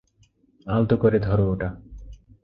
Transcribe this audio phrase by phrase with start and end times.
[0.67, 1.69] আলতো করে ধরো ওটা।